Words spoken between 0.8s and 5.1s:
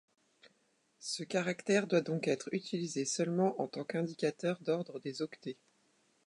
Ce caractère doit donc être utilisé seulement en tant qu'indicateur d'ordre